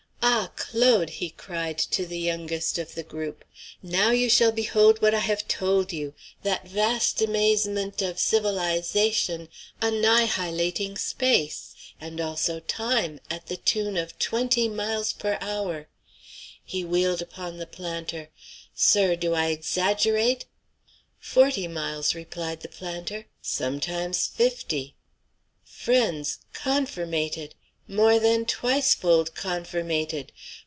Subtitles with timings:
[0.23, 0.51] Ah!
[0.55, 3.43] Claude!" he cried to the youngest of the group,
[3.83, 8.95] "now shall you behold what I have told you that vast am azement of civilize
[8.95, 9.49] ation
[9.81, 15.89] anni high lating space and also time at the tune of twenty miles the hour!"
[16.63, 18.29] He wheeled upon the planter
[18.73, 20.45] "Sir, do I exaggerate?"
[21.19, 24.95] "Forty miles," replied the planter; "sometimes fifty."
[25.65, 27.55] "Friends, confirmated!
[27.87, 30.31] more than twicefold confirmated.